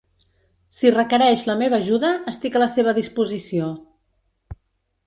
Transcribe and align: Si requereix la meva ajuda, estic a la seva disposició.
Si 0.77 0.91
requereix 0.95 1.43
la 1.49 1.57
meva 1.61 1.81
ajuda, 1.85 2.11
estic 2.33 2.59
a 2.59 2.63
la 2.65 2.71
seva 2.79 2.99
disposició. 3.03 3.71